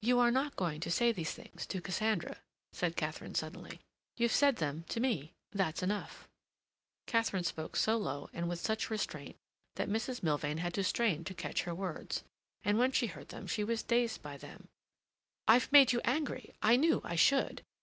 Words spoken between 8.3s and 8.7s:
and with